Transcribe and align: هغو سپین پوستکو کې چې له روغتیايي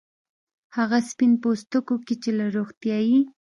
هغو 0.77 0.99
سپین 1.09 1.31
پوستکو 1.41 1.95
کې 2.05 2.15
چې 2.21 2.29
له 2.37 2.45
روغتیايي 2.55 3.19